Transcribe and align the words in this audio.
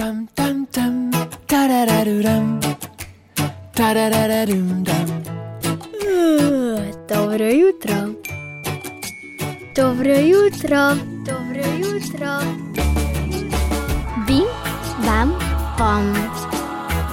Tam 0.00 0.24
tam 0.32 0.64
tam, 0.72 1.12
tarararuram, 1.44 2.56
tarararum 3.76 4.80
dam. 4.80 5.08
Dobro 7.04 7.44
jutro. 7.52 7.96
Dobro 9.76 10.16
jutro. 10.24 10.96
Dobro 11.28 11.66
jutro. 11.84 12.32
Bim, 14.24 14.48
bam, 15.04 15.36
bom. 15.76 16.06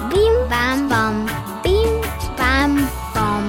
Bim, 0.08 0.34
bam, 0.48 0.88
bom. 0.88 1.28
Bim, 1.62 1.92
bam, 2.38 2.88
bom. 3.14 3.44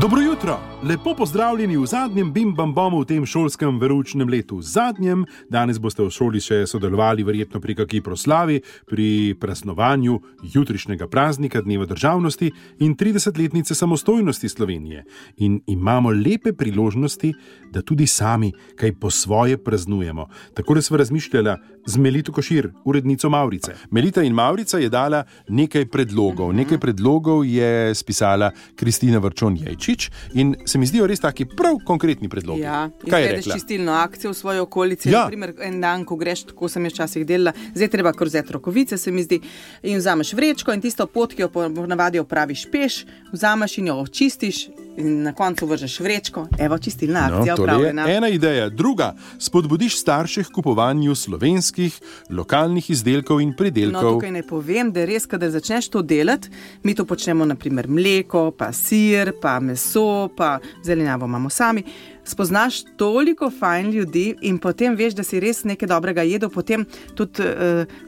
Dobro 0.00 0.20
jutro, 0.20 0.60
lepo 0.88 1.14
pozdravljeni 1.14 1.76
v 1.76 1.86
zadnjem 1.86 2.32
bim-bam-bomu 2.32 2.98
v 3.00 3.06
tem 3.08 3.26
šolskem 3.26 3.78
veručnem 3.80 4.28
letu. 4.28 4.60
Zadnjem, 4.60 5.22
danes 5.48 5.78
boste 5.80 6.04
v 6.04 6.12
šoli 6.12 6.42
še 6.44 6.58
sodelovali, 6.68 7.24
verjetno 7.24 7.60
pri 7.60 7.76
kakšni 7.78 8.02
proslavi, 8.04 8.58
pri 8.84 9.32
praznovanju 9.40 10.18
jutrišnjega 10.54 11.08
praznika 11.08 11.62
Dneva 11.64 11.86
državnosti 11.88 12.50
in 12.84 12.96
30-letnice 13.00 13.74
samostojnosti 13.74 14.48
Slovenije. 14.48 15.04
In 15.36 15.60
imamo 15.66 16.12
lepe 16.12 16.52
priložnosti, 16.52 17.32
da 17.72 17.82
tudi 17.82 18.06
sami 18.06 18.52
kaj 18.76 18.92
po 19.00 19.10
svoje 19.10 19.56
praznujemo. 19.56 20.28
Tako 20.54 20.74
da 20.74 20.82
smo 20.82 20.96
razmišljali 20.96 21.56
z 21.86 21.96
Melito 21.96 22.32
Košir, 22.32 22.70
urednico 22.84 23.30
Maurice. 23.30 23.74
Melita 23.90 24.22
in 24.22 24.32
Maurica 24.32 24.78
je 24.78 24.88
dala 24.88 25.24
nekaj 25.48 25.86
predlogov. 25.86 26.52
Nekaj 26.52 26.78
predlogov 26.78 27.44
je 27.44 27.94
spisala 27.94 28.50
Kristina 28.76 29.18
Vrčon 29.18 29.56
Jajčič 29.56 30.10
in 30.34 30.54
se 30.74 30.78
mi 30.78 30.86
zdijo 30.86 31.06
res 31.06 31.20
taki 31.22 31.44
prav 31.46 31.76
konkretni 31.86 32.28
predlogi. 32.28 32.64
Ja, 32.64 32.90
Kaj 33.10 33.22
je 33.22 33.32
rekla? 33.32 33.54
čistilno 33.54 33.92
akcijo 33.92 34.32
v 34.32 34.34
svoji 34.34 34.58
okolici. 34.58 35.10
Ja. 35.10 35.20
Naprimer, 35.20 35.52
en 35.62 35.76
dan, 35.80 36.02
ko 36.04 36.16
greš, 36.18 36.48
tako 36.48 36.66
sem 36.68 36.88
jaz 36.88 36.96
včasih 36.96 37.26
delala, 37.26 37.52
zdaj 37.76 37.92
treba 37.92 38.12
kar 38.12 38.26
vzeti 38.26 38.52
rokovice, 38.56 38.98
se 38.98 39.12
mi 39.14 39.22
zdi, 39.22 39.38
in 39.86 40.02
vzameš 40.02 40.32
vrečko 40.34 40.74
in 40.74 40.82
tisto 40.82 41.06
pot, 41.06 41.30
ki 41.30 41.46
jo 41.46 41.48
ponavadi 41.54 42.18
opraviš 42.18 42.66
peš, 42.72 43.04
vzameš 43.32 43.78
in 43.78 43.92
jo 43.92 44.00
očistiš. 44.02 44.64
In 44.96 45.22
na 45.22 45.32
koncu 45.32 45.66
vržeš 45.66 46.00
vrečko, 46.00 46.46
evo 46.58 46.78
čistilna 46.78 47.20
akcija 47.22 47.54
No, 47.56 47.62
opravljena. 47.62 48.04
ena 48.08 48.28
ideja. 48.28 48.68
Druga, 48.68 49.08
spodbudiš 49.38 50.00
starše 50.00 50.44
k 50.44 50.48
kupovanju 50.48 51.14
slovenskih, 51.14 52.00
lokalnih 52.30 52.90
izdelkov 52.90 53.40
in 53.40 53.48
No, 53.48 53.56
pridelkov. 53.56 54.02
tukaj 54.12 54.30
ne 54.30 54.42
povem, 54.42 54.92
da 54.92 55.00
je 55.00 55.06
res, 55.06 55.26
kadar 55.26 55.50
začneš 55.50 55.88
to 55.88 56.02
delati, 56.04 56.48
mi 56.82 56.94
to 56.94 57.04
počnemo, 57.04 57.44
naprimer 57.44 57.88
mleko, 57.88 58.50
pa 58.50 58.72
sir, 58.72 59.32
pa 59.42 59.60
meso, 59.60 60.04
pa 60.28 60.54
zelenjavo 60.84 61.26
imamo 61.26 61.50
sami. 61.50 61.82
Spoznaš 62.24 62.84
toliko 62.96 63.50
fajn 63.50 63.90
ljudi 63.90 64.36
in 64.42 64.58
potem 64.58 64.94
veš, 64.96 65.14
da 65.14 65.22
si 65.22 65.40
res 65.40 65.64
nekaj 65.64 65.88
dobrega 65.88 66.22
jedel. 66.22 66.50
Potem 66.50 66.86
tudi, 67.14 67.42
uh, 67.42 67.48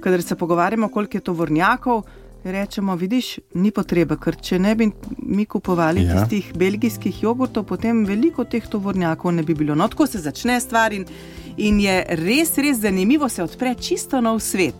kadar 0.00 0.22
se 0.22 0.36
pogovarjamo, 0.36 0.88
koliko 0.88 1.16
je 1.16 1.22
to 1.22 1.32
vrnjakov. 1.32 2.02
Rečemo, 2.46 2.94
vidiš, 2.96 3.38
ni 3.54 3.72
potrebe, 3.74 4.14
ker 4.22 4.36
če 4.38 4.58
ne 4.58 4.74
bi 4.78 4.86
mi 5.18 5.44
kupovali 5.50 6.04
Ja. 6.04 6.20
tistih 6.20 6.52
belgijskih 6.54 7.22
jogurtov, 7.22 7.64
potem 7.66 8.04
veliko 8.06 8.44
teh 8.44 8.62
tovornjakov 8.62 9.32
ne 9.34 9.42
bi 9.42 9.54
bilo. 9.54 9.74
No, 9.74 9.88
tako 9.88 10.06
se 10.06 10.18
začne 10.22 10.60
stvar 10.60 10.92
in, 10.92 11.04
in 11.56 11.80
je 11.80 12.04
res, 12.08 12.54
res 12.58 12.78
zanimivo, 12.78 13.28
se 13.28 13.42
odpre 13.42 13.74
čisto 13.74 14.20
nov 14.20 14.38
svet. 14.40 14.74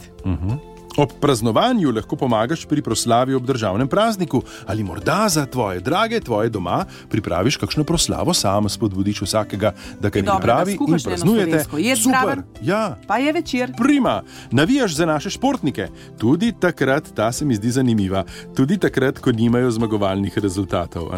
Ob 0.97 1.11
praznovanju 1.21 1.91
lahko 1.91 2.17
pomagaš 2.17 2.65
pri 2.67 2.83
proslavi 2.83 3.35
ob 3.35 3.45
državnem 3.45 3.89
prazniku 3.89 4.43
ali 4.67 4.83
morda 4.83 5.29
za 5.29 5.47
tvoje 5.47 5.81
drage, 5.81 6.21
tvoje 6.21 6.49
doma 6.49 6.85
pripraviš 7.11 7.57
kakšno 7.57 7.85
proslavo 7.85 8.35
sam, 8.35 8.69
spodbudiš 8.69 9.23
vsakega, 9.23 9.73
da 10.01 10.11
kaj 10.11 10.23
Dobrega, 10.23 10.39
pripravi 10.39 10.73
in 10.73 10.77
skuhaš 10.79 11.07
eno 11.07 11.11
praznujete. 11.11 11.65
jed 11.79 11.99
Super, 11.99 12.19
zraven. 12.21 12.43
ja. 12.63 12.97
Pa 13.07 13.19
je 13.19 13.33
večer. 13.33 13.73
Prima, 13.77 14.23
navijaš 14.51 14.95
za 14.95 15.07
naše 15.07 15.31
športnike. 15.31 15.89
Tudi 16.19 16.53
takrat, 16.61 17.05
ta 17.15 17.33
se 17.33 17.45
mi 17.45 17.55
zdi 17.55 17.71
zanimiva, 17.71 18.25
tudi 18.57 18.79
takrat, 18.79 19.19
ko 19.19 19.33
nimajo 19.33 19.71
zmagovalnih 19.71 20.39
rezultatov. 20.39 21.11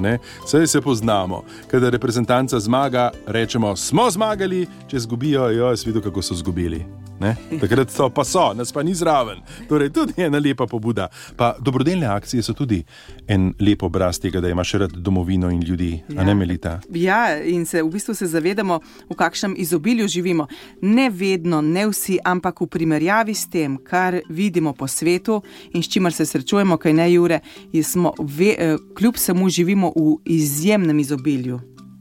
Saj 0.47 0.67
se 0.67 0.81
poznamo. 0.81 1.45
Kadar 1.71 1.93
reprezentanca 1.93 2.61
zmaga, 2.61 3.11
rečemo, 3.27 3.77
smo 3.77 4.11
zmagali, 4.11 4.67
če 4.87 4.99
zgubijo, 4.99 5.51
jo 5.51 5.71
jaz 5.71 5.87
videl, 5.87 6.03
kako 6.03 6.23
so 6.23 6.35
zgubili. 6.35 7.08
Ne? 7.21 7.35
Takrat 7.61 7.91
so 7.91 8.09
pa 8.11 8.25
so, 8.25 8.53
nas 8.55 8.73
pa 8.73 8.83
ni 8.83 8.95
zraven. 8.95 9.41
Torej, 9.69 9.91
tudi 9.91 10.23
ena 10.23 10.39
lepa 10.39 10.67
pobuda. 10.67 11.09
Pa 11.37 11.55
dobrodelne 11.61 12.07
akcije 12.07 12.43
so 12.43 12.55
tudi 12.55 12.83
en 13.27 13.53
lep 13.61 13.83
obraz 13.83 14.21
tega, 14.21 14.41
da 14.41 14.49
imaš 14.49 14.73
rad 14.73 14.93
domovino 14.93 15.51
in 15.51 15.63
ljudi, 15.63 16.03
ja. 16.09 16.21
a 16.21 16.25
ne 16.25 16.35
melita. 16.35 16.79
Ja, 16.95 17.39
in 17.45 17.67
se 17.67 17.83
v 17.83 17.91
bistvu 17.91 18.15
se 18.15 18.27
zavedamo, 18.27 18.81
v 19.11 19.17
kakšnem 19.17 19.55
izobilju 19.59 20.09
živimo. 20.09 20.47
Ne 20.83 21.11
vedno, 21.11 21.61
ne 21.61 21.87
vsi, 21.89 22.19
ampak 22.25 22.61
v 22.61 22.67
primerjavi 22.67 23.35
s 23.35 23.49
tem, 23.51 23.79
kar 23.79 24.21
vidimo 24.29 24.73
po 24.73 24.87
svetu 24.89 25.43
in 25.73 25.83
s 25.83 25.89
čimer 25.89 26.13
se 26.13 26.27
srečujemo, 26.27 26.77
kaj 26.77 26.93
ne 26.93 27.13
jure, 27.13 27.41
smo 27.83 28.13
ve, 28.19 28.55
eh, 28.59 28.77
kljub 28.95 29.15
vsemu 29.15 29.49
živimo 29.49 29.93
v 29.97 30.17
izjemnem 30.25 30.99
izobilju. 30.99 31.61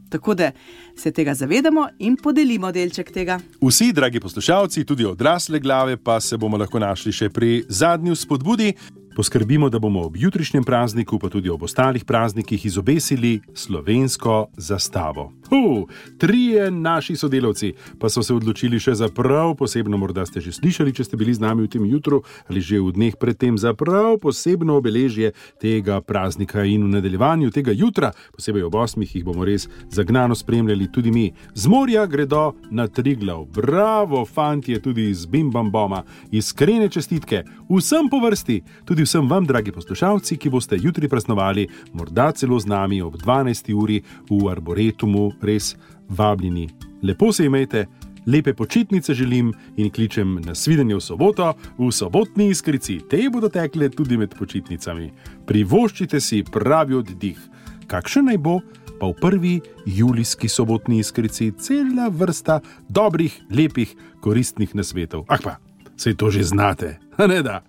Tako 0.09 0.33
da 0.33 0.51
se 0.95 1.11
tega 1.11 1.33
zavedamo 1.33 1.87
in 1.99 2.15
podelimo 2.15 2.71
delček 2.71 3.11
tega. 3.11 3.39
Vsi, 3.61 3.91
dragi 3.93 4.19
poslušalci, 4.19 4.85
tudi 4.85 5.05
odrasle 5.05 5.59
glave, 5.59 5.97
pa 5.97 6.19
se 6.19 6.37
bomo 6.37 6.57
lahko 6.57 6.79
našli 6.79 7.11
še 7.11 7.29
pri 7.29 7.63
zadnji 7.69 8.15
spodbudi. 8.15 8.73
Poskrbimo, 9.17 9.69
da 9.69 9.79
bomo 9.79 10.03
ob 10.05 10.17
jutrišnjem 10.17 10.63
prazniku, 10.63 11.17
pa 11.19 11.29
tudi 11.29 11.49
ob 11.49 11.63
ostalih 11.63 12.05
praznikih, 12.05 12.65
izobesili 12.65 13.39
slovensko 13.53 14.47
zastavo. 14.57 15.31
Hu, 15.49 15.87
trije 16.17 16.71
naši 16.71 17.15
sodelavci 17.15 17.73
pa 17.99 18.09
so 18.09 18.21
se 18.23 18.33
odločili 18.33 18.79
še 18.79 18.93
za 18.93 19.07
prav 19.09 19.55
posebno, 19.57 19.97
morda 19.97 20.25
ste 20.25 20.41
že 20.41 20.51
slišali, 20.53 20.93
če 20.93 21.03
ste 21.07 21.17
bili 21.17 21.33
z 21.33 21.41
nami 21.41 21.65
v 21.65 21.71
tem 21.71 21.85
jutru 21.85 22.21
ali 22.45 22.61
že 22.61 22.77
v 22.77 22.91
dneh 22.93 23.15
predtem, 23.17 23.57
za 23.57 23.73
prav 23.73 24.19
posebno 24.21 24.77
obeležje 24.77 25.31
tega 25.57 25.97
praznika 26.01 26.61
in 26.61 26.85
v 26.85 26.91
nadaljevanju 26.99 27.49
tega 27.49 27.73
jutra, 27.73 28.11
posebej 28.35 28.67
ob 28.69 28.75
osmih, 28.75 29.15
jih 29.15 29.25
bomo 29.25 29.47
res 29.49 29.65
zagnano 29.89 30.35
spremljali 30.35 30.91
tudi 30.93 31.11
mi. 31.11 31.31
Z 31.55 31.65
morja 31.65 32.05
gredo 32.05 32.53
na 32.69 32.85
Triglav, 32.87 33.47
bravo, 33.49 34.25
fantje, 34.25 34.77
tudi 34.81 35.09
iz 35.09 35.25
Bimbamboma, 35.25 36.03
iskrene 36.29 36.89
čestitke 36.89 37.43
vsem 37.65 38.13
po 38.13 38.21
vrsti, 38.21 38.61
tudi 38.85 39.06
vsem 39.07 39.29
vam, 39.29 39.45
dragi 39.47 39.71
poslušalci, 39.71 40.35
ki 40.37 40.49
boste 40.51 40.75
jutri 40.81 41.07
praznovali, 41.07 41.67
morda 41.93 42.31
celo 42.35 42.59
z 42.59 42.67
nami 42.67 43.01
ob 43.01 43.15
12. 43.15 43.71
uri 43.73 44.01
v 44.29 44.49
Arboretumu, 44.51 45.31
res 45.41 45.75
vabljeni. 46.09 46.67
Lepo 47.03 47.31
se 47.31 47.45
imejte. 47.45 47.85
Lepe 48.27 48.53
počitnice 48.53 49.13
želim 49.13 49.53
in 49.77 49.89
kličem 49.89 50.41
na 50.43 50.55
svidenje 50.55 50.95
v 50.95 51.01
soboto, 51.01 51.53
v 51.77 51.87
sobotni 51.91 52.49
iskrici. 52.51 52.99
Te 53.09 53.29
bodo 53.31 53.47
tekle 53.49 53.87
tudi 53.89 54.17
med 54.17 54.35
počitnicami. 54.35 55.07
Privoščite 55.47 56.19
si 56.19 56.43
pravi 56.43 56.99
oddih. 56.99 57.39
Kakšen 57.87 58.27
naj 58.27 58.41
bo, 58.43 58.57
pa 58.99 59.07
v 59.07 59.15
prvi 59.21 59.53
julijski 59.85 60.51
sobotni 60.51 60.99
iskrici 60.99 61.53
cela 61.55 62.09
vrsta 62.11 62.59
dobrih, 62.89 63.39
lepih, 63.55 63.95
koristnih 64.19 64.75
nasvetov. 64.75 65.23
Ah 65.31 65.39
pa, 65.39 65.55
sej 65.95 66.19
to 66.19 66.27
že 66.27 66.43
znate, 66.51 66.99
a 67.23 67.31
ne 67.31 67.39
da. 67.39 67.63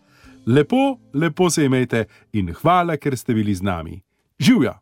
Lepo, 0.48 0.98
lepo 1.14 1.50
se 1.50 1.64
imejte 1.64 2.04
in 2.32 2.54
hvala, 2.54 2.96
ker 2.96 3.16
ste 3.16 3.34
bili 3.34 3.54
z 3.54 3.62
nami. 3.62 4.00
Živja! 4.40 4.78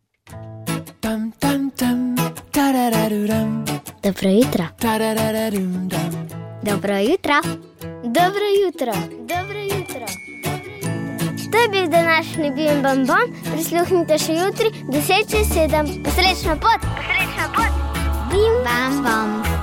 Tam 1.01 1.33
tam 1.41 1.71
tam, 1.71 2.15
tarararuram, 2.51 3.65
Dobro 4.03 4.31
jutro. 4.31 4.65
tarararum 4.79 5.89
dam. 5.89 6.11
Dobro 6.63 6.99
jutro. 6.99 7.41
Dobro 8.05 8.47
jutro. 8.65 8.93
Dobro 9.27 9.61
jutro. 9.61 10.07
To 11.53 11.59
je 11.59 11.69
bil 11.69 11.91
današnji 11.91 12.51
Bim 12.51 12.83
Bam 12.83 13.07
Bom. 13.07 13.27
Prisluhnite 13.53 14.19
še 14.19 14.33
jutri, 14.33 14.71
10 14.89 15.31
čez 15.31 15.47
7. 15.51 16.11
Srečno 16.15 16.55
pot! 16.63 16.81
Srečno 16.83 17.47
pot! 17.57 17.73
Bim 18.31 18.55
Bam 18.65 19.56